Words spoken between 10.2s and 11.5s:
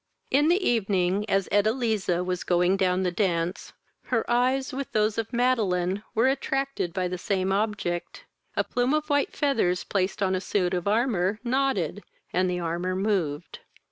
on a suit of armour,